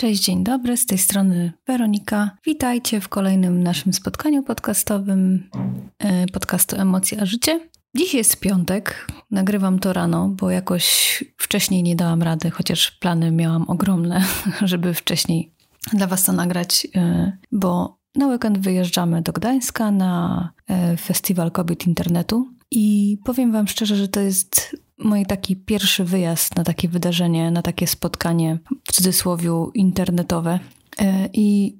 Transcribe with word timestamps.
Cześć, 0.00 0.24
dzień 0.24 0.44
dobry, 0.44 0.76
z 0.76 0.86
tej 0.86 0.98
strony 0.98 1.52
Weronika. 1.66 2.30
Witajcie 2.46 3.00
w 3.00 3.08
kolejnym 3.08 3.62
naszym 3.62 3.92
spotkaniu 3.92 4.42
podcastowym 4.42 5.50
e, 5.98 6.26
podcastu 6.26 6.76
Emocje 6.76 7.20
a 7.20 7.26
Życie. 7.26 7.60
Dziś 7.96 8.14
jest 8.14 8.40
piątek, 8.40 9.06
nagrywam 9.30 9.78
to 9.78 9.92
rano, 9.92 10.28
bo 10.28 10.50
jakoś 10.50 11.24
wcześniej 11.36 11.82
nie 11.82 11.96
dałam 11.96 12.22
rady, 12.22 12.50
chociaż 12.50 12.90
plany 12.90 13.30
miałam 13.30 13.70
ogromne, 13.70 14.24
żeby 14.62 14.94
wcześniej 14.94 15.52
dla 15.92 16.06
Was 16.06 16.24
to 16.24 16.32
nagrać, 16.32 16.86
e, 16.96 17.32
bo 17.52 17.98
na 18.14 18.26
weekend 18.26 18.58
wyjeżdżamy 18.58 19.22
do 19.22 19.32
Gdańska 19.32 19.90
na 19.90 20.52
e, 20.68 20.96
Festiwal 20.96 21.50
Kobiet 21.50 21.86
Internetu 21.86 22.48
i 22.70 23.18
powiem 23.24 23.52
Wam 23.52 23.68
szczerze, 23.68 23.96
że 23.96 24.08
to 24.08 24.20
jest 24.20 24.76
mój 24.98 25.26
taki 25.26 25.56
pierwszy 25.56 26.04
wyjazd 26.04 26.56
na 26.56 26.64
takie 26.64 26.88
wydarzenie, 26.88 27.50
na 27.50 27.62
takie 27.62 27.86
spotkanie 27.86 28.58
w 28.84 28.92
cudzysłowie 28.92 29.50
internetowe. 29.74 30.58
E, 31.00 31.28
I 31.32 31.76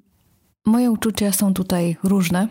moje 0.65 0.91
uczucia 0.91 1.31
są 1.31 1.53
tutaj 1.53 1.97
różne. 2.03 2.47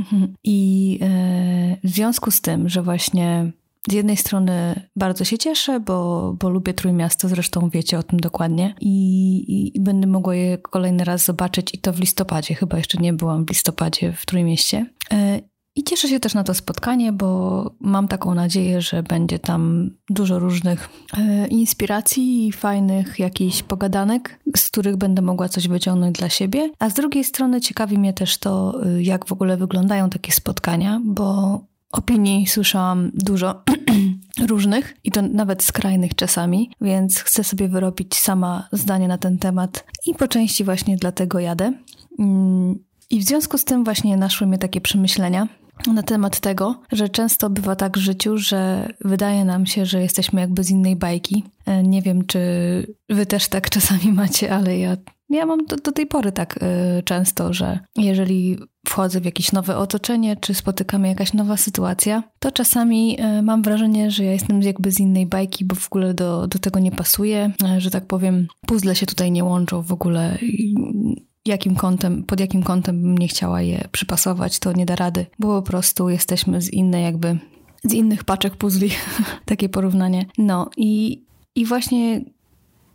I 0.44 0.98
e, 1.02 1.76
w 1.84 1.90
związku 1.90 2.30
z 2.30 2.40
tym, 2.40 2.68
że 2.68 2.82
właśnie 2.82 3.52
z 3.90 3.92
jednej 3.92 4.16
strony 4.16 4.88
bardzo 4.96 5.24
się 5.24 5.38
cieszę, 5.38 5.80
bo, 5.80 6.32
bo 6.38 6.50
lubię 6.50 6.74
Trójmiasto, 6.74 7.28
zresztą 7.28 7.70
wiecie 7.70 7.98
o 7.98 8.02
tym 8.02 8.20
dokładnie 8.20 8.74
I, 8.80 8.88
i, 9.36 9.76
i, 9.76 9.80
będę 9.80 10.06
mogła 10.06 10.34
je 10.34 10.58
kolejny 10.58 11.04
raz 11.04 11.24
zobaczyć 11.24 11.74
i 11.74 11.78
to 11.78 11.92
w 11.92 12.00
listopadzie, 12.00 12.54
chyba 12.54 12.76
jeszcze 12.76 12.98
nie 12.98 13.12
byłam 13.12 13.44
w 13.44 13.48
listopadzie 13.48 14.12
w 14.12 14.26
Trójmieście. 14.26 14.86
I 15.76 15.84
cieszę 15.84 16.08
się 16.08 16.20
też 16.20 16.34
na 16.34 16.44
to 16.44 16.54
spotkanie, 16.54 17.12
bo 17.12 17.70
mam 17.80 18.08
taką 18.08 18.34
nadzieję, 18.34 18.80
że 18.80 19.02
będzie 19.02 19.38
tam 19.38 19.90
dużo 20.10 20.38
różnych 20.38 20.88
e, 21.18 21.46
inspiracji 21.46 22.46
i 22.46 22.52
fajnych 22.52 23.18
jakichś 23.18 23.62
pogadanek, 23.62 24.40
z 24.56 24.70
których 24.70 24.96
będę 24.96 25.22
mogła 25.22 25.48
coś 25.48 25.68
wyciągnąć 25.68 26.18
dla 26.18 26.28
siebie. 26.28 26.70
A 26.78 26.90
z 26.90 26.94
drugiej 26.94 27.24
strony 27.24 27.60
ciekawi 27.60 27.98
mnie 27.98 28.12
też 28.12 28.38
to, 28.38 28.82
e, 28.86 29.02
jak 29.02 29.26
w 29.26 29.32
ogóle 29.32 29.56
wyglądają 29.56 30.10
takie 30.10 30.32
spotkania, 30.32 31.00
bo 31.04 31.60
opinii 31.92 32.46
słyszałam 32.46 33.10
dużo 33.14 33.62
różnych 34.48 34.96
i 35.04 35.10
to 35.10 35.22
nawet 35.22 35.62
skrajnych 35.62 36.14
czasami, 36.14 36.70
więc 36.80 37.18
chcę 37.18 37.44
sobie 37.44 37.68
wyrobić 37.68 38.14
sama 38.14 38.68
zdanie 38.72 39.08
na 39.08 39.18
ten 39.18 39.38
temat 39.38 39.84
i 40.06 40.14
po 40.14 40.28
części 40.28 40.64
właśnie 40.64 40.96
dlatego 40.96 41.38
jadę. 41.38 41.72
Mm, 42.18 42.78
I 43.10 43.20
w 43.20 43.24
związku 43.24 43.58
z 43.58 43.64
tym 43.64 43.84
właśnie 43.84 44.16
naszły 44.16 44.46
mnie 44.46 44.58
takie 44.58 44.80
przemyślenia, 44.80 45.48
na 45.86 46.02
temat 46.02 46.40
tego, 46.40 46.80
że 46.92 47.08
często 47.08 47.50
bywa 47.50 47.76
tak 47.76 47.98
w 47.98 48.00
życiu, 48.00 48.38
że 48.38 48.88
wydaje 49.00 49.44
nam 49.44 49.66
się, 49.66 49.86
że 49.86 50.02
jesteśmy 50.02 50.40
jakby 50.40 50.64
z 50.64 50.70
innej 50.70 50.96
bajki. 50.96 51.44
E, 51.66 51.82
nie 51.82 52.02
wiem, 52.02 52.26
czy 52.26 52.38
wy 53.08 53.26
też 53.26 53.48
tak 53.48 53.70
czasami 53.70 54.12
macie, 54.22 54.54
ale 54.54 54.78
ja, 54.78 54.96
ja 55.30 55.46
mam 55.46 55.66
do, 55.66 55.76
do 55.76 55.92
tej 55.92 56.06
pory 56.06 56.32
tak 56.32 56.62
y, 56.62 57.02
często, 57.02 57.52
że 57.52 57.78
jeżeli 57.96 58.58
wchodzę 58.86 59.20
w 59.20 59.24
jakieś 59.24 59.52
nowe 59.52 59.76
otoczenie, 59.76 60.36
czy 60.36 60.54
spotykamy 60.54 61.08
jakaś 61.08 61.32
nowa 61.32 61.56
sytuacja, 61.56 62.22
to 62.38 62.52
czasami 62.52 63.20
y, 63.20 63.42
mam 63.42 63.62
wrażenie, 63.62 64.10
że 64.10 64.24
ja 64.24 64.32
jestem 64.32 64.62
jakby 64.62 64.90
z 64.90 65.00
innej 65.00 65.26
bajki, 65.26 65.64
bo 65.64 65.74
w 65.74 65.86
ogóle 65.86 66.14
do, 66.14 66.46
do 66.46 66.58
tego 66.58 66.80
nie 66.80 66.92
pasuje, 66.92 67.52
że 67.78 67.90
tak 67.90 68.06
powiem, 68.06 68.46
puzzle 68.66 68.94
się 68.94 69.06
tutaj 69.06 69.30
nie 69.30 69.44
łączą 69.44 69.82
w 69.82 69.92
ogóle 69.92 70.38
jakim 71.46 71.76
kątem, 71.76 72.24
pod 72.24 72.40
jakim 72.40 72.62
kątem 72.62 73.02
bym 73.02 73.18
nie 73.18 73.28
chciała 73.28 73.62
je 73.62 73.88
przypasować, 73.92 74.58
to 74.58 74.72
nie 74.72 74.86
da 74.86 74.96
rady, 74.96 75.26
bo 75.38 75.62
po 75.62 75.66
prostu 75.66 76.08
jesteśmy 76.08 76.62
z 76.62 76.72
innej 76.72 77.04
jakby, 77.04 77.38
z 77.84 77.92
innych 77.92 78.24
paczek 78.24 78.56
puzli, 78.56 78.90
takie 79.44 79.68
porównanie. 79.68 80.26
No 80.38 80.70
i, 80.76 81.22
i 81.54 81.66
właśnie 81.66 82.20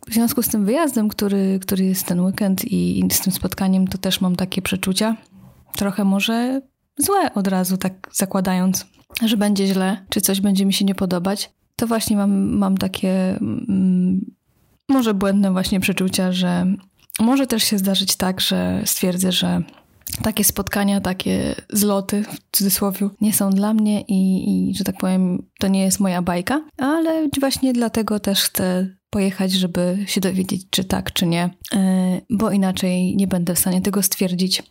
w 0.08 0.14
związku 0.14 0.42
z 0.42 0.48
tym 0.48 0.64
wyjazdem, 0.64 1.08
który, 1.08 1.58
który 1.62 1.84
jest 1.84 2.06
ten 2.06 2.20
weekend 2.20 2.64
i, 2.64 3.00
i 3.00 3.10
z 3.10 3.20
tym 3.20 3.32
spotkaniem, 3.32 3.88
to 3.88 3.98
też 3.98 4.20
mam 4.20 4.36
takie 4.36 4.62
przeczucia, 4.62 5.16
trochę 5.76 6.04
może 6.04 6.60
złe 6.98 7.34
od 7.34 7.48
razu, 7.48 7.76
tak 7.76 8.08
zakładając, 8.12 8.86
że 9.24 9.36
będzie 9.36 9.66
źle, 9.66 10.04
czy 10.08 10.20
coś 10.20 10.40
będzie 10.40 10.66
mi 10.66 10.72
się 10.72 10.84
nie 10.84 10.94
podobać, 10.94 11.50
to 11.76 11.86
właśnie 11.86 12.16
mam, 12.16 12.56
mam 12.56 12.78
takie 12.78 13.36
mm, 13.36 14.34
może 14.88 15.14
błędne 15.14 15.52
właśnie 15.52 15.80
przeczucia, 15.80 16.32
że 16.32 16.66
może 17.18 17.46
też 17.46 17.64
się 17.64 17.78
zdarzyć 17.78 18.16
tak, 18.16 18.40
że 18.40 18.82
stwierdzę, 18.84 19.32
że 19.32 19.62
takie 20.22 20.44
spotkania, 20.44 21.00
takie 21.00 21.54
zloty 21.70 22.24
w 22.24 22.56
cudzysłowie 22.56 23.08
nie 23.20 23.32
są 23.32 23.50
dla 23.50 23.74
mnie 23.74 24.00
i, 24.00 24.50
i, 24.70 24.74
że 24.74 24.84
tak 24.84 24.98
powiem, 24.98 25.42
to 25.58 25.68
nie 25.68 25.82
jest 25.82 26.00
moja 26.00 26.22
bajka, 26.22 26.64
ale 26.76 27.28
właśnie 27.40 27.72
dlatego 27.72 28.20
też 28.20 28.42
chcę 28.42 28.96
pojechać, 29.10 29.52
żeby 29.52 29.98
się 30.06 30.20
dowiedzieć, 30.20 30.66
czy 30.70 30.84
tak, 30.84 31.12
czy 31.12 31.26
nie, 31.26 31.50
e, 31.74 32.20
bo 32.30 32.50
inaczej 32.50 33.16
nie 33.16 33.26
będę 33.26 33.54
w 33.54 33.58
stanie 33.58 33.82
tego 33.82 34.02
stwierdzić. 34.02 34.62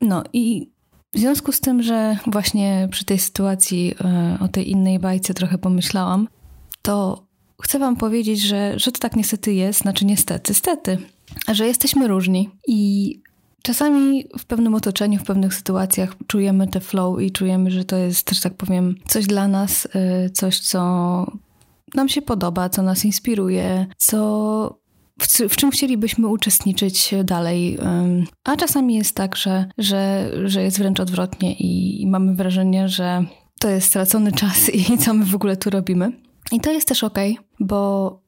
No 0.00 0.24
i 0.32 0.72
w 1.14 1.18
związku 1.18 1.52
z 1.52 1.60
tym, 1.60 1.82
że 1.82 2.16
właśnie 2.26 2.88
przy 2.90 3.04
tej 3.04 3.18
sytuacji 3.18 3.94
e, 4.00 4.38
o 4.40 4.48
tej 4.48 4.70
innej 4.70 4.98
bajce 4.98 5.34
trochę 5.34 5.58
pomyślałam, 5.58 6.28
to 6.82 7.26
chcę 7.62 7.78
Wam 7.78 7.96
powiedzieć, 7.96 8.40
że, 8.42 8.78
że 8.78 8.92
to 8.92 8.98
tak 8.98 9.16
niestety 9.16 9.52
jest, 9.52 9.80
znaczy 9.80 10.04
niestety, 10.04 10.54
stety, 10.54 10.98
że 11.52 11.66
jesteśmy 11.66 12.08
różni 12.08 12.50
i 12.66 13.20
czasami 13.62 14.24
w 14.38 14.44
pewnym 14.44 14.74
otoczeniu, 14.74 15.18
w 15.18 15.24
pewnych 15.24 15.54
sytuacjach 15.54 16.14
czujemy 16.26 16.68
te 16.68 16.80
flow 16.80 17.20
i 17.20 17.30
czujemy, 17.30 17.70
że 17.70 17.84
to 17.84 17.96
jest, 17.96 18.30
że 18.30 18.40
tak 18.40 18.54
powiem, 18.54 18.94
coś 19.06 19.26
dla 19.26 19.48
nas, 19.48 19.86
y, 20.26 20.30
coś, 20.30 20.58
co 20.58 20.80
nam 21.94 22.08
się 22.08 22.22
podoba, 22.22 22.68
co 22.68 22.82
nas 22.82 23.04
inspiruje, 23.04 23.86
co 23.96 24.78
w, 25.48 25.56
czym 25.56 25.70
chcielibyśmy 25.70 26.28
uczestniczyć 26.28 27.14
dalej. 27.24 27.78
A 28.44 28.56
czasami 28.56 28.94
jest 28.94 29.14
tak, 29.14 29.36
że, 29.36 29.68
że, 29.78 30.30
że 30.44 30.62
jest 30.62 30.78
wręcz 30.78 31.00
odwrotnie 31.00 31.54
i, 31.54 32.02
i 32.02 32.06
mamy 32.06 32.34
wrażenie, 32.34 32.88
że 32.88 33.24
to 33.60 33.68
jest 33.68 33.86
stracony 33.86 34.32
czas 34.32 34.74
i 34.74 34.98
co 34.98 35.14
my 35.14 35.24
w 35.24 35.34
ogóle 35.34 35.56
tu 35.56 35.70
robimy. 35.70 36.12
I 36.52 36.60
to 36.60 36.72
jest 36.72 36.88
też 36.88 37.04
ok, 37.04 37.18
bo 37.60 38.20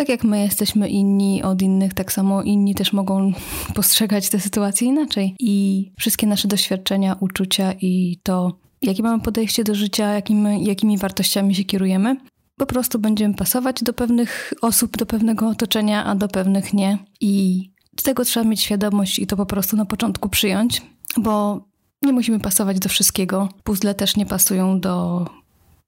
tak 0.00 0.08
jak 0.08 0.24
my 0.24 0.40
jesteśmy 0.40 0.88
inni 0.88 1.42
od 1.42 1.62
innych, 1.62 1.94
tak 1.94 2.12
samo 2.12 2.42
inni 2.42 2.74
też 2.74 2.92
mogą 2.92 3.32
postrzegać 3.74 4.28
te 4.28 4.40
sytuacje 4.40 4.88
inaczej. 4.88 5.34
I 5.38 5.92
wszystkie 5.98 6.26
nasze 6.26 6.48
doświadczenia, 6.48 7.16
uczucia 7.20 7.72
i 7.80 8.18
to, 8.22 8.58
jakie 8.82 9.02
mamy 9.02 9.22
podejście 9.22 9.64
do 9.64 9.74
życia, 9.74 10.20
jakimi, 10.58 10.98
wartościami 10.98 11.54
się 11.54 11.64
kierujemy, 11.64 12.16
po 12.56 12.66
prostu 12.66 12.98
będziemy 12.98 13.34
pasować 13.34 13.82
do 13.82 13.92
pewnych 13.92 14.54
osób, 14.62 14.96
do 14.96 15.06
pewnego 15.06 15.48
otoczenia, 15.48 16.04
a 16.04 16.14
do 16.14 16.28
pewnych 16.28 16.74
nie. 16.74 16.98
I 17.20 17.62
tego 18.02 18.24
trzeba 18.24 18.46
mieć 18.46 18.60
świadomość 18.60 19.18
i 19.18 19.26
to 19.26 19.36
po 19.36 19.46
prostu 19.46 19.76
na 19.76 19.84
początku 19.84 20.28
przyjąć, 20.28 20.82
bo 21.16 21.64
nie 22.02 22.12
musimy 22.12 22.40
pasować 22.40 22.78
do 22.78 22.88
wszystkiego. 22.88 23.48
Puzzle 23.64 23.94
też 23.94 24.16
nie 24.16 24.26
pasują 24.26 24.80
do, 24.80 25.26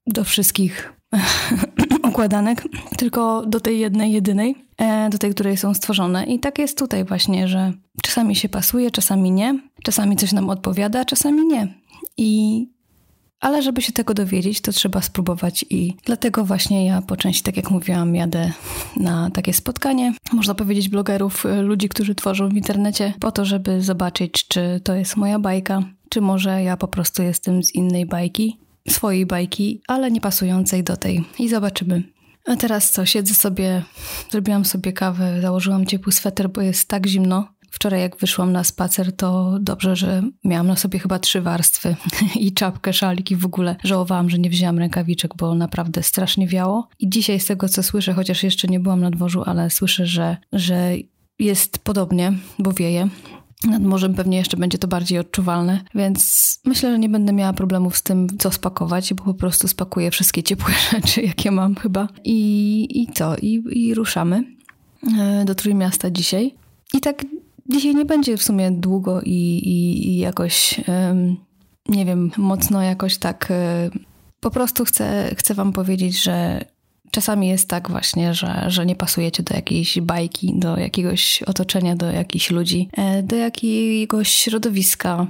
do 0.07 0.23
wszystkich 0.23 0.93
układanek, 2.13 2.63
tylko 2.97 3.45
do 3.45 3.59
tej 3.59 3.79
jednej, 3.79 4.11
jedynej, 4.11 4.55
e, 4.77 5.09
do 5.09 5.17
tej, 5.17 5.31
której 5.31 5.57
są 5.57 5.73
stworzone. 5.73 6.25
I 6.25 6.39
tak 6.39 6.59
jest 6.59 6.77
tutaj 6.77 7.05
właśnie, 7.05 7.47
że 7.47 7.73
czasami 8.03 8.35
się 8.35 8.49
pasuje, 8.49 8.91
czasami 8.91 9.31
nie, 9.31 9.59
czasami 9.83 10.15
coś 10.15 10.31
nam 10.31 10.49
odpowiada, 10.49 11.05
czasami 11.05 11.45
nie. 11.45 11.67
I 12.17 12.67
ale 13.39 13.61
żeby 13.61 13.81
się 13.81 13.93
tego 13.93 14.13
dowiedzieć, 14.13 14.61
to 14.61 14.71
trzeba 14.71 15.01
spróbować 15.01 15.65
i 15.69 15.93
dlatego 16.05 16.45
właśnie 16.45 16.85
ja 16.85 17.01
po 17.01 17.17
części, 17.17 17.43
tak 17.43 17.57
jak 17.57 17.71
mówiłam, 17.71 18.15
jadę 18.15 18.51
na 18.97 19.29
takie 19.29 19.53
spotkanie, 19.53 20.13
można 20.33 20.55
powiedzieć 20.55 20.89
blogerów, 20.89 21.45
e, 21.45 21.61
ludzi, 21.61 21.89
którzy 21.89 22.15
tworzą 22.15 22.49
w 22.49 22.53
internecie, 22.53 23.13
po 23.19 23.31
to, 23.31 23.45
żeby 23.45 23.81
zobaczyć, 23.81 24.47
czy 24.47 24.81
to 24.83 24.95
jest 24.95 25.17
moja 25.17 25.39
bajka, 25.39 25.83
czy 26.09 26.21
może 26.21 26.63
ja 26.63 26.77
po 26.77 26.87
prostu 26.87 27.23
jestem 27.23 27.63
z 27.63 27.75
innej 27.75 28.05
bajki 28.05 28.62
swojej 28.89 29.25
bajki, 29.25 29.81
ale 29.87 30.11
nie 30.11 30.21
pasującej 30.21 30.83
do 30.83 30.97
tej. 30.97 31.23
I 31.39 31.49
zobaczymy. 31.49 32.03
A 32.45 32.55
teraz 32.55 32.91
co? 32.91 33.05
Siedzę 33.05 33.33
sobie, 33.33 33.83
zrobiłam 34.31 34.65
sobie 34.65 34.93
kawę, 34.93 35.41
założyłam 35.41 35.85
ciepły 35.85 36.11
sweter, 36.11 36.49
bo 36.49 36.61
jest 36.61 36.87
tak 36.87 37.07
zimno. 37.07 37.47
Wczoraj 37.71 38.01
jak 38.01 38.17
wyszłam 38.17 38.51
na 38.51 38.63
spacer, 38.63 39.15
to 39.15 39.57
dobrze, 39.59 39.95
że 39.95 40.23
miałam 40.43 40.67
na 40.67 40.75
sobie 40.75 40.99
chyba 40.99 41.19
trzy 41.19 41.41
warstwy 41.41 41.95
i 42.35 42.53
czapkę, 42.53 42.93
szalik 42.93 43.31
i 43.31 43.35
w 43.35 43.45
ogóle 43.45 43.75
żałowałam, 43.83 44.29
że 44.29 44.39
nie 44.39 44.49
wzięłam 44.49 44.79
rękawiczek, 44.79 45.31
bo 45.37 45.55
naprawdę 45.55 46.03
strasznie 46.03 46.47
wiało. 46.47 46.87
I 46.99 47.09
dzisiaj 47.09 47.39
z 47.39 47.45
tego, 47.45 47.69
co 47.69 47.83
słyszę, 47.83 48.13
chociaż 48.13 48.43
jeszcze 48.43 48.67
nie 48.67 48.79
byłam 48.79 49.01
na 49.01 49.11
dworzu, 49.11 49.43
ale 49.45 49.69
słyszę, 49.69 50.05
że, 50.05 50.37
że 50.53 50.91
jest 51.39 51.77
podobnie, 51.77 52.33
bo 52.59 52.73
wieje. 52.73 53.09
Nad 53.63 53.83
morzem 53.83 54.13
pewnie 54.13 54.37
jeszcze 54.37 54.57
będzie 54.57 54.77
to 54.77 54.87
bardziej 54.87 55.19
odczuwalne, 55.19 55.81
więc 55.95 56.43
myślę, 56.65 56.91
że 56.91 56.99
nie 56.99 57.09
będę 57.09 57.33
miała 57.33 57.53
problemów 57.53 57.97
z 57.97 58.03
tym, 58.03 58.27
co 58.39 58.51
spakować, 58.51 59.13
bo 59.13 59.23
po 59.23 59.33
prostu 59.33 59.67
spakuję 59.67 60.11
wszystkie 60.11 60.43
ciepłe 60.43 60.73
rzeczy, 60.91 61.21
jakie 61.21 61.51
mam 61.51 61.75
chyba. 61.75 62.07
I, 62.23 62.87
i 63.01 63.13
co? 63.13 63.35
I, 63.37 63.63
I 63.71 63.93
ruszamy 63.93 64.43
e, 65.19 65.45
do 65.45 65.55
Trójmiasta 65.55 66.11
dzisiaj. 66.11 66.55
I 66.93 67.01
tak 67.01 67.25
dzisiaj 67.69 67.95
nie 67.95 68.05
będzie 68.05 68.37
w 68.37 68.43
sumie 68.43 68.71
długo 68.71 69.21
i, 69.21 69.29
i, 69.29 70.07
i 70.07 70.17
jakoś, 70.17 70.81
um, 70.87 71.37
nie 71.89 72.05
wiem, 72.05 72.31
mocno 72.37 72.81
jakoś 72.81 73.17
tak. 73.17 73.49
Um, 73.49 74.05
po 74.39 74.51
prostu 74.51 74.85
chcę, 74.85 75.35
chcę 75.37 75.53
Wam 75.53 75.73
powiedzieć, 75.73 76.23
że 76.23 76.65
czasami 77.13 77.47
jest 77.47 77.69
tak 77.69 77.89
właśnie, 77.91 78.33
że, 78.33 78.65
że 78.67 78.85
nie 78.85 78.95
pasujecie 78.95 79.43
do 79.43 79.55
jakiejś 79.55 79.99
bajki, 79.99 80.53
do 80.55 80.77
jakiegoś 80.77 81.43
otoczenia, 81.43 81.95
do 81.95 82.11
jakichś 82.11 82.51
ludzi, 82.51 82.89
e, 82.93 83.23
do 83.23 83.35
jakiegoś 83.35 84.29
środowiska. 84.29 85.27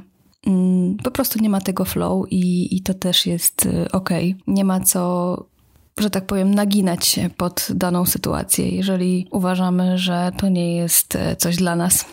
Mm, 0.48 0.98
po 0.98 1.12
prostu 1.12 1.40
nie 1.40 1.50
ma 1.50 1.62
tego 1.62 1.86
flow 1.86 2.26
i, 2.32 2.76
i 2.76 2.82
to 2.82 2.94
też 2.94 3.26
jest 3.26 3.66
e, 3.66 3.92
ok. 3.92 4.10
Nie 4.48 4.64
ma 4.64 4.80
co 4.80 5.54
że 6.00 6.10
tak 6.10 6.26
powiem, 6.26 6.56
naginać 6.56 7.08
się 7.08 7.30
pod 7.38 7.68
daną 7.70 8.06
sytuację, 8.06 8.70
jeżeli 8.70 9.28
uważamy, 9.32 9.98
że 9.98 10.32
to 10.38 10.50
nie 10.50 10.76
jest 10.76 11.16
e, 11.16 11.36
coś 11.36 11.56
dla 11.56 11.76
nas. 11.76 12.06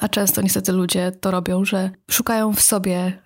A 0.00 0.08
często 0.08 0.42
niestety 0.42 0.72
ludzie 0.72 1.12
to 1.20 1.30
robią, 1.30 1.64
że 1.64 1.90
szukają 2.10 2.52
w 2.54 2.60
sobie 2.60 3.18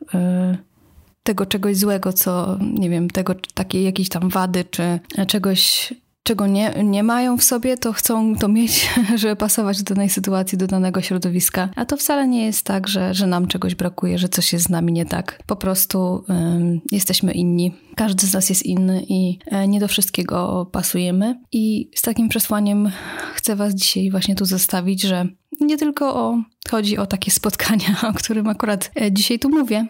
tego 1.26 1.46
czegoś 1.46 1.76
złego, 1.76 2.12
co 2.12 2.58
nie 2.60 2.90
wiem, 2.90 3.10
tego 3.10 3.34
takiej 3.54 3.84
jakiejś 3.84 4.08
tam 4.08 4.28
wady, 4.28 4.64
czy 4.64 5.00
czegoś, 5.26 5.92
czego 6.22 6.46
nie, 6.46 6.74
nie 6.84 7.02
mają 7.02 7.38
w 7.38 7.44
sobie, 7.44 7.76
to 7.76 7.92
chcą 7.92 8.36
to 8.36 8.48
mieć, 8.48 8.90
żeby 9.20 9.36
pasować 9.36 9.82
do 9.82 9.94
danej 9.94 10.08
sytuacji, 10.08 10.58
do 10.58 10.66
danego 10.66 11.02
środowiska. 11.02 11.68
A 11.76 11.84
to 11.84 11.96
wcale 11.96 12.28
nie 12.28 12.44
jest 12.44 12.66
tak, 12.66 12.88
że, 12.88 13.14
że 13.14 13.26
nam 13.26 13.46
czegoś 13.46 13.74
brakuje, 13.74 14.18
że 14.18 14.28
coś 14.28 14.52
jest 14.52 14.64
z 14.64 14.68
nami 14.68 14.92
nie 14.92 15.06
tak. 15.06 15.42
Po 15.46 15.56
prostu 15.56 16.24
jesteśmy 16.92 17.32
inni. 17.32 17.74
Każdy 17.96 18.26
z 18.26 18.32
nas 18.32 18.48
jest 18.48 18.66
inny 18.66 19.02
i 19.08 19.38
e, 19.46 19.68
nie 19.68 19.80
do 19.80 19.88
wszystkiego 19.88 20.66
pasujemy. 20.72 21.40
I 21.52 21.90
z 21.94 22.02
takim 22.02 22.28
przesłaniem 22.28 22.90
chcę 23.34 23.56
Was 23.56 23.74
dzisiaj 23.74 24.10
właśnie 24.10 24.34
tu 24.34 24.44
zostawić, 24.44 25.02
że 25.02 25.26
nie 25.60 25.76
tylko 25.76 26.14
o, 26.14 26.42
chodzi 26.70 26.98
o 26.98 27.06
takie 27.06 27.30
spotkania, 27.30 27.96
o 28.10 28.12
którym 28.12 28.48
akurat 28.48 28.90
e, 29.00 29.12
dzisiaj 29.12 29.38
tu 29.38 29.48
mówię, 29.48 29.86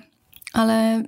ale 0.53 1.03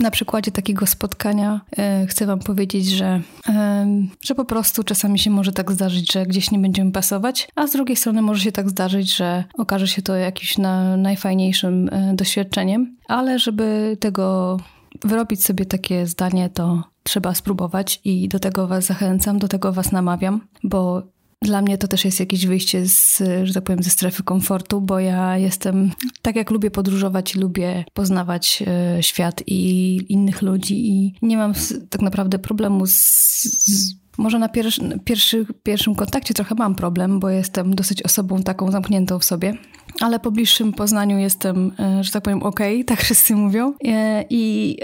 na 0.00 0.10
przykładzie 0.10 0.52
takiego 0.52 0.86
spotkania 0.86 1.60
e, 1.78 2.06
chcę 2.06 2.26
Wam 2.26 2.38
powiedzieć, 2.38 2.86
że, 2.86 3.20
e, 3.48 3.86
że 4.24 4.34
po 4.34 4.44
prostu 4.44 4.84
czasami 4.84 5.18
się 5.18 5.30
może 5.30 5.52
tak 5.52 5.72
zdarzyć, 5.72 6.12
że 6.12 6.26
gdzieś 6.26 6.50
nie 6.50 6.58
będziemy 6.58 6.92
pasować, 6.92 7.48
a 7.54 7.66
z 7.66 7.72
drugiej 7.72 7.96
strony 7.96 8.22
może 8.22 8.40
się 8.40 8.52
tak 8.52 8.70
zdarzyć, 8.70 9.16
że 9.16 9.44
okaże 9.58 9.88
się 9.88 10.02
to 10.02 10.14
jakimś 10.14 10.58
na, 10.58 10.96
najfajniejszym 10.96 11.88
e, 11.92 12.14
doświadczeniem, 12.14 12.96
ale 13.08 13.38
żeby 13.38 13.96
tego 14.00 14.56
wyrobić 15.04 15.44
sobie 15.44 15.66
takie 15.66 16.06
zdanie, 16.06 16.48
to 16.48 16.82
trzeba 17.02 17.34
spróbować 17.34 18.00
i 18.04 18.28
do 18.28 18.38
tego 18.38 18.66
Was 18.66 18.84
zachęcam, 18.84 19.38
do 19.38 19.48
tego 19.48 19.72
Was 19.72 19.92
namawiam, 19.92 20.40
bo 20.64 21.02
dla 21.42 21.62
mnie 21.62 21.78
to 21.78 21.88
też 21.88 22.04
jest 22.04 22.20
jakieś 22.20 22.46
wyjście 22.46 22.86
z, 22.86 23.22
że 23.44 23.54
tak 23.54 23.64
powiem, 23.64 23.82
ze 23.82 23.90
strefy 23.90 24.22
komfortu, 24.22 24.80
bo 24.80 24.98
ja 24.98 25.38
jestem, 25.38 25.90
tak 26.22 26.36
jak 26.36 26.50
lubię 26.50 26.70
podróżować, 26.70 27.34
lubię 27.34 27.84
poznawać 27.92 28.62
e, 28.66 29.02
świat 29.02 29.42
i 29.46 30.12
innych 30.12 30.42
ludzi 30.42 30.88
i 30.88 31.14
nie 31.22 31.36
mam 31.36 31.52
tak 31.90 32.02
naprawdę 32.02 32.38
problemu 32.38 32.86
z, 32.86 32.94
z 33.42 33.94
może 34.18 34.38
na 34.38 34.48
pierwszy, 34.48 35.00
pierwszy, 35.04 35.46
pierwszym 35.62 35.94
kontakcie 35.94 36.34
trochę 36.34 36.54
mam 36.54 36.74
problem, 36.74 37.20
bo 37.20 37.30
jestem 37.30 37.74
dosyć 37.74 38.02
osobą 38.02 38.42
taką 38.42 38.70
zamkniętą 38.70 39.18
w 39.18 39.24
sobie, 39.24 39.54
ale 40.00 40.20
po 40.20 40.30
bliższym 40.30 40.72
poznaniu 40.72 41.18
jestem, 41.18 41.72
e, 41.78 42.04
że 42.04 42.10
tak 42.10 42.22
powiem, 42.22 42.42
okej, 42.42 42.74
okay, 42.76 42.84
tak 42.96 43.00
wszyscy 43.00 43.36
mówią. 43.36 43.74
E, 43.84 44.24
I 44.30 44.76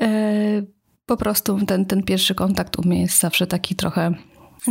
po 1.06 1.16
prostu 1.16 1.66
ten, 1.66 1.86
ten 1.86 2.02
pierwszy 2.02 2.34
kontakt 2.34 2.78
u 2.78 2.88
mnie 2.88 3.00
jest 3.00 3.20
zawsze 3.20 3.46
taki 3.46 3.74
trochę, 3.74 4.14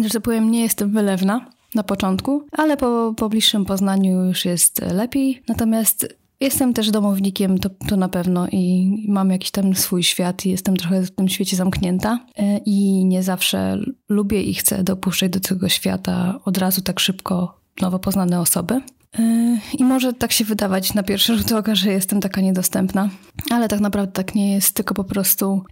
że 0.04 0.10
tak 0.10 0.22
powiem, 0.22 0.52
nie 0.52 0.62
jestem 0.62 0.92
wylewna 0.92 1.55
na 1.76 1.84
początku, 1.84 2.44
ale 2.52 2.78
po, 2.78 3.14
po 3.18 3.30
bliższym 3.30 3.66
poznaniu 3.66 4.26
już 4.26 4.46
jest 4.46 4.82
lepiej. 4.82 5.44
Natomiast 5.48 6.16
Jestem 6.40 6.74
też 6.74 6.92
domownikiem, 6.92 7.60
to, 7.60 7.70
to 7.70 7.98
na 7.98 8.10
pewno, 8.10 8.48
i 8.52 8.92
mam 9.08 9.32
jakiś 9.32 9.52
tam 9.52 9.76
swój 9.76 10.04
świat, 10.04 10.46
i 10.46 10.50
jestem 10.50 10.78
trochę 10.78 11.02
w 11.02 11.12
tym 11.12 11.30
świecie 11.30 11.58
zamknięta. 11.58 12.20
E, 12.38 12.58
I 12.58 13.06
nie 13.06 13.24
zawsze 13.24 13.80
lubię 14.10 14.44
i 14.44 14.54
chcę 14.54 14.84
dopuszczać 14.84 15.32
do 15.32 15.40
tego 15.40 15.70
świata 15.70 16.40
od 16.46 16.58
razu 16.58 16.82
tak 16.82 17.00
szybko 17.00 17.60
nowo 17.82 18.00
poznane 18.00 18.40
osoby. 18.40 18.82
E, 19.20 19.60
I 19.78 19.84
może 19.84 20.14
tak 20.14 20.32
się 20.32 20.46
wydawać 20.46 20.94
na 20.94 21.04
pierwszy 21.04 21.38
rzut 21.38 21.52
oka, 21.52 21.76
że 21.76 21.92
jestem 21.92 22.22
taka 22.22 22.42
niedostępna, 22.42 23.10
ale 23.52 23.68
tak 23.68 23.80
naprawdę 23.80 24.12
tak 24.12 24.36
nie 24.36 24.54
jest, 24.54 24.76
tylko 24.76 24.94
po 24.94 25.04
prostu 25.04 25.64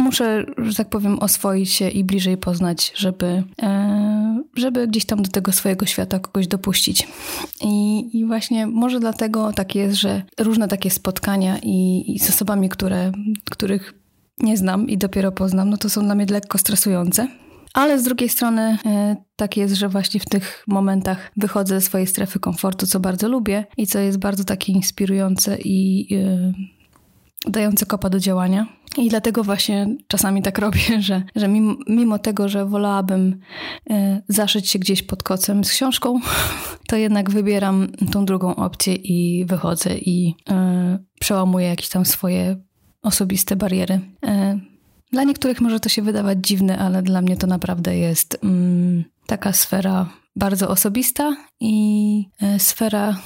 muszę, 0.00 0.44
że 0.58 0.74
tak 0.74 0.88
powiem, 0.88 1.18
oswoić 1.18 1.70
się 1.70 1.88
i 1.88 2.04
bliżej 2.04 2.36
poznać, 2.36 2.92
żeby, 2.96 3.42
e, 3.62 3.99
żeby 4.56 4.88
gdzieś 4.88 5.04
tam 5.04 5.22
do 5.22 5.30
tego 5.30 5.52
swojego 5.52 5.86
świata 5.86 6.18
kogoś 6.18 6.46
dopuścić. 6.46 7.08
I, 7.64 8.08
I, 8.18 8.26
właśnie 8.26 8.66
może 8.66 9.00
dlatego 9.00 9.52
tak 9.52 9.74
jest, 9.74 9.96
że 9.96 10.22
różne 10.38 10.68
takie 10.68 10.90
spotkania 10.90 11.58
i, 11.62 12.04
i 12.14 12.18
z 12.18 12.30
osobami, 12.30 12.68
które, 12.68 13.12
których 13.50 13.94
nie 14.38 14.56
znam 14.56 14.88
i 14.88 14.98
dopiero 14.98 15.32
poznam, 15.32 15.70
no 15.70 15.76
to 15.76 15.90
są 15.90 16.04
dla 16.04 16.14
mnie 16.14 16.26
lekko 16.26 16.58
stresujące. 16.58 17.28
Ale 17.74 17.98
z 17.98 18.02
drugiej 18.02 18.28
strony 18.28 18.78
e, 18.86 19.16
tak 19.36 19.56
jest, 19.56 19.74
że 19.74 19.88
właśnie 19.88 20.20
w 20.20 20.24
tych 20.24 20.64
momentach 20.66 21.32
wychodzę 21.36 21.80
ze 21.80 21.86
swojej 21.86 22.06
strefy 22.06 22.40
komfortu, 22.40 22.86
co 22.86 23.00
bardzo 23.00 23.28
lubię 23.28 23.64
i 23.76 23.86
co 23.86 23.98
jest 23.98 24.18
bardzo 24.18 24.44
takie 24.44 24.72
inspirujące 24.72 25.58
i 25.58 26.08
e, 26.14 26.52
dające 27.46 27.86
kopa 27.86 28.10
do 28.10 28.20
działania. 28.20 28.66
I 28.98 29.08
dlatego 29.08 29.44
właśnie 29.44 29.86
czasami 30.08 30.42
tak 30.42 30.58
robię, 30.58 30.80
że, 31.00 31.22
że 31.36 31.48
mimo, 31.48 31.74
mimo 31.88 32.18
tego, 32.18 32.48
że 32.48 32.66
wolałabym 32.66 33.38
y, 33.90 34.22
zaszyć 34.28 34.70
się 34.70 34.78
gdzieś 34.78 35.02
pod 35.02 35.22
kocem 35.22 35.64
z 35.64 35.70
książką, 35.70 36.20
to 36.88 36.96
jednak 36.96 37.30
wybieram 37.30 37.88
tą 38.12 38.24
drugą 38.24 38.56
opcję 38.56 38.94
i 38.94 39.44
wychodzę 39.44 39.98
i 39.98 40.34
y, 40.50 40.54
przełamuję 41.20 41.66
jakieś 41.66 41.88
tam 41.88 42.04
swoje 42.04 42.56
osobiste 43.02 43.56
bariery. 43.56 43.94
Y, 43.94 44.60
dla 45.12 45.24
niektórych 45.24 45.60
może 45.60 45.80
to 45.80 45.88
się 45.88 46.02
wydawać 46.02 46.38
dziwne, 46.40 46.78
ale 46.78 47.02
dla 47.02 47.22
mnie 47.22 47.36
to 47.36 47.46
naprawdę 47.46 47.96
jest 47.96 48.38
mm, 48.42 49.04
taka 49.26 49.52
sfera 49.52 50.08
bardzo 50.36 50.68
osobista 50.68 51.36
i 51.60 52.24
sfera, 52.58 53.18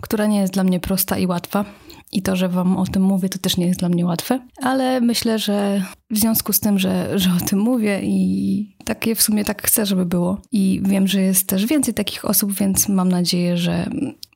która 0.00 0.26
nie 0.26 0.40
jest 0.40 0.52
dla 0.52 0.64
mnie 0.64 0.80
prosta 0.80 1.18
i 1.18 1.26
łatwa. 1.26 1.64
I 2.12 2.22
to, 2.22 2.36
że 2.36 2.48
Wam 2.48 2.76
o 2.76 2.86
tym 2.86 3.02
mówię, 3.02 3.28
to 3.28 3.38
też 3.38 3.56
nie 3.56 3.66
jest 3.66 3.80
dla 3.80 3.88
mnie 3.88 4.06
łatwe, 4.06 4.40
ale 4.62 5.00
myślę, 5.00 5.38
że 5.38 5.82
w 6.10 6.18
związku 6.18 6.52
z 6.52 6.60
tym, 6.60 6.78
że, 6.78 7.18
że 7.18 7.30
o 7.42 7.48
tym 7.48 7.58
mówię 7.58 8.00
i 8.02 8.76
takie 8.84 9.14
w 9.14 9.22
sumie 9.22 9.44
tak 9.44 9.62
chcę, 9.62 9.86
żeby 9.86 10.06
było. 10.06 10.40
I 10.52 10.82
wiem, 10.84 11.08
że 11.08 11.20
jest 11.20 11.46
też 11.46 11.66
więcej 11.66 11.94
takich 11.94 12.24
osób, 12.24 12.52
więc 12.52 12.88
mam 12.88 13.08
nadzieję, 13.08 13.56
że 13.56 13.90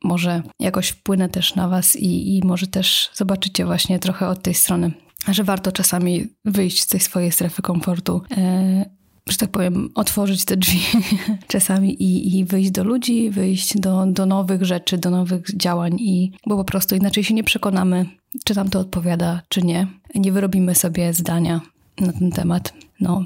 może 0.05 0.43
jakoś 0.61 0.89
wpłynę 0.89 1.29
też 1.29 1.55
na 1.55 1.69
Was 1.69 1.97
i, 1.97 2.37
i 2.37 2.45
może 2.45 2.67
też 2.67 3.11
zobaczycie 3.15 3.65
właśnie 3.65 3.99
trochę 3.99 4.29
od 4.29 4.43
tej 4.43 4.55
strony, 4.55 4.93
że 5.29 5.45
warto 5.45 5.73
czasami 5.73 6.27
wyjść 6.45 6.83
z 6.83 6.87
tej 6.87 7.01
swojej 7.01 7.33
strefy 7.33 7.63
komfortu. 7.63 8.23
E, 8.37 9.04
że 9.29 9.37
tak 9.37 9.51
powiem, 9.51 9.91
otworzyć 9.95 10.45
te 10.45 10.57
drzwi 10.57 10.81
czasami 11.49 12.03
i, 12.03 12.39
i 12.39 12.45
wyjść 12.45 12.71
do 12.71 12.85
ludzi, 12.85 13.31
wyjść 13.31 13.79
do, 13.79 14.07
do 14.07 14.27
nowych 14.27 14.65
rzeczy, 14.65 14.99
do 14.99 15.11
nowych 15.11 15.57
działań, 15.57 15.97
i, 16.01 16.33
bo 16.47 16.57
po 16.57 16.65
prostu 16.65 16.95
inaczej 16.95 17.25
się 17.25 17.35
nie 17.35 17.45
przekonamy, 17.45 18.07
czy 18.45 18.55
nam 18.55 18.71
to 18.71 18.81
odpowiada, 18.81 19.43
czy 19.49 19.63
nie. 19.63 19.87
Nie 20.15 20.33
wyrobimy 20.33 20.75
sobie 20.75 21.13
zdania 21.13 21.61
na 22.01 22.13
ten 22.13 22.31
temat. 22.31 22.75
No. 23.01 23.25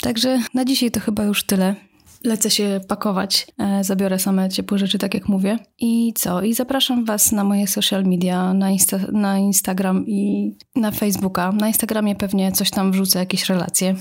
Także 0.00 0.42
na 0.54 0.64
dzisiaj 0.64 0.90
to 0.90 1.00
chyba 1.00 1.24
już 1.24 1.44
tyle 1.44 1.76
lecę 2.24 2.50
się 2.50 2.80
pakować. 2.88 3.46
E, 3.58 3.84
zabiorę 3.84 4.18
same 4.18 4.48
ciepłe 4.48 4.78
rzeczy, 4.78 4.98
tak 4.98 5.14
jak 5.14 5.28
mówię. 5.28 5.58
I 5.78 6.12
co? 6.16 6.42
I 6.42 6.54
zapraszam 6.54 7.04
Was 7.04 7.32
na 7.32 7.44
moje 7.44 7.66
social 7.66 8.04
media, 8.04 8.54
na, 8.54 8.70
Insta, 8.70 8.98
na 9.12 9.38
Instagram 9.38 10.06
i 10.06 10.52
na 10.76 10.90
Facebooka. 10.90 11.52
Na 11.52 11.68
Instagramie 11.68 12.14
pewnie 12.14 12.52
coś 12.52 12.70
tam 12.70 12.92
wrzucę, 12.92 13.18
jakieś 13.18 13.48
relacje. 13.48 13.94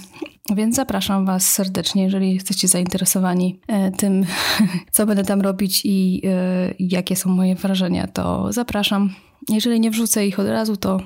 Więc 0.56 0.76
zapraszam 0.76 1.26
Was 1.26 1.52
serdecznie, 1.52 2.04
jeżeli 2.04 2.34
jesteście 2.34 2.68
zainteresowani 2.68 3.60
e, 3.68 3.92
tym, 3.92 4.26
co 4.92 5.06
będę 5.06 5.24
tam 5.24 5.42
robić 5.42 5.82
i 5.86 6.22
e, 6.26 6.74
jakie 6.80 7.16
są 7.16 7.30
moje 7.30 7.56
wrażenia, 7.56 8.08
to 8.08 8.54
zapraszam. 8.54 9.10
Jeżeli 9.50 9.80
nie 9.80 9.92
wrzucę 9.92 10.28
ich 10.28 10.40
od 10.40 10.48
razu, 10.48 10.78
to 10.78 11.00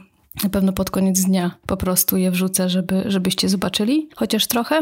na 0.43 0.49
pewno 0.49 0.73
pod 0.73 0.89
koniec 0.89 1.21
dnia 1.21 1.51
po 1.67 1.77
prostu 1.77 2.17
je 2.17 2.31
wrzucę, 2.31 2.69
żeby, 2.69 3.03
żebyście 3.05 3.49
zobaczyli 3.49 4.09
chociaż 4.15 4.47
trochę. 4.47 4.81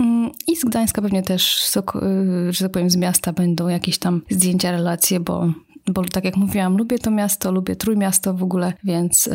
Mm, 0.00 0.30
I 0.46 0.56
z 0.56 0.64
Gdańska 0.64 1.02
pewnie 1.02 1.22
też, 1.22 1.76
y, 1.76 2.52
że 2.52 2.64
tak 2.64 2.72
powiem, 2.72 2.90
z 2.90 2.96
miasta 2.96 3.32
będą 3.32 3.68
jakieś 3.68 3.98
tam 3.98 4.22
zdjęcia, 4.30 4.70
relacje, 4.70 5.20
bo, 5.20 5.52
bo 5.86 6.04
tak 6.04 6.24
jak 6.24 6.36
mówiłam, 6.36 6.76
lubię 6.76 6.98
to 6.98 7.10
miasto, 7.10 7.52
lubię 7.52 7.76
Trójmiasto 7.76 8.34
w 8.34 8.42
ogóle, 8.42 8.72
więc 8.84 9.26
y, 9.26 9.30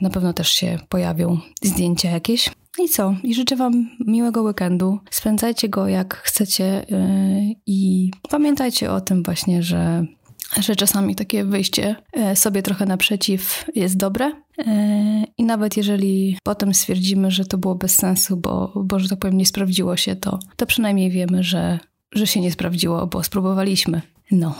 na 0.00 0.10
pewno 0.10 0.32
też 0.32 0.48
się 0.48 0.78
pojawią 0.88 1.38
zdjęcia 1.62 2.10
jakieś. 2.10 2.50
I 2.84 2.88
co? 2.88 3.14
I 3.22 3.34
życzę 3.34 3.56
Wam 3.56 3.90
miłego 4.06 4.42
weekendu. 4.42 4.98
Spędzajcie 5.10 5.68
go 5.68 5.88
jak 5.88 6.14
chcecie 6.14 6.82
y, 6.82 7.54
i 7.66 8.10
pamiętajcie 8.30 8.92
o 8.92 9.00
tym 9.00 9.22
właśnie, 9.22 9.62
że 9.62 10.06
że 10.56 10.76
czasami 10.76 11.14
takie 11.14 11.44
wyjście 11.44 11.96
e, 12.12 12.36
sobie 12.36 12.62
trochę 12.62 12.86
naprzeciw 12.86 13.64
jest 13.74 13.96
dobre. 13.96 14.32
E, 14.58 15.24
I 15.38 15.44
nawet 15.44 15.76
jeżeli 15.76 16.38
potem 16.42 16.74
stwierdzimy, 16.74 17.30
że 17.30 17.44
to 17.44 17.58
było 17.58 17.74
bez 17.74 17.94
sensu, 17.94 18.36
bo, 18.36 18.72
bo 18.84 18.98
że 18.98 19.08
tak 19.08 19.18
powiem, 19.18 19.36
nie 19.36 19.46
sprawdziło 19.46 19.96
się, 19.96 20.16
to, 20.16 20.38
to 20.56 20.66
przynajmniej 20.66 21.10
wiemy, 21.10 21.42
że, 21.44 21.78
że 22.12 22.26
się 22.26 22.40
nie 22.40 22.52
sprawdziło, 22.52 23.06
bo 23.06 23.22
spróbowaliśmy. 23.22 24.02
No. 24.30 24.54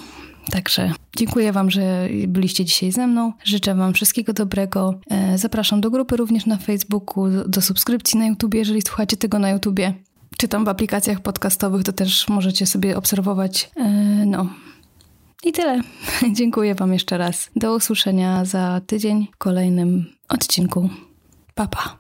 Także 0.51 0.93
dziękuję 1.17 1.53
Wam, 1.53 1.71
że 1.71 2.09
byliście 2.29 2.65
dzisiaj 2.65 2.93
ze 2.93 3.07
mną. 3.07 3.33
Życzę 3.45 3.75
Wam 3.75 3.95
wszystkiego 3.95 4.33
dobrego. 4.33 5.01
E, 5.11 5.39
zapraszam 5.39 5.81
do 5.81 5.91
grupy 5.91 6.17
również 6.17 6.47
na 6.47 6.57
Facebooku, 6.57 7.25
do 7.47 7.63
subskrypcji 7.63 8.19
na 8.19 8.27
YouTube, 8.27 8.55
jeżeli 8.55 8.83
słuchacie 8.83 9.17
tego 9.17 9.39
na 9.39 9.51
YouTubie. 9.51 9.95
czytam 10.37 10.65
w 10.65 10.69
aplikacjach 10.69 11.21
podcastowych, 11.21 11.85
to 11.85 11.93
też 11.93 12.29
możecie 12.29 12.67
sobie 12.67 12.97
obserwować. 12.97 13.71
No. 14.27 14.49
I 15.45 15.53
tyle. 15.53 15.81
Dziękuję 16.39 16.75
Wam 16.75 16.93
jeszcze 16.93 17.19
raz. 17.19 17.51
Do 17.57 17.75
usłyszenia 17.75 18.45
za 18.45 18.81
tydzień 18.87 19.29
w 19.35 19.37
kolejnym 19.37 20.07
odcinku. 20.29 20.91
Pa, 21.55 21.67
pa. 21.67 21.98